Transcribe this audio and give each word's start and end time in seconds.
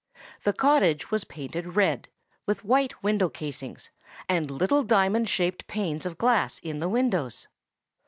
The 0.41 0.53
cottage 0.53 1.11
was 1.11 1.25
painted 1.25 1.75
red, 1.75 2.07
with 2.47 2.65
white 2.65 3.03
window 3.03 3.29
casings, 3.29 3.91
and 4.27 4.49
little 4.49 4.81
diamond 4.81 5.29
shaped 5.29 5.67
panes 5.67 6.07
of 6.07 6.17
glass 6.17 6.57
in 6.57 6.79
the 6.79 6.89
windows. 6.89 7.47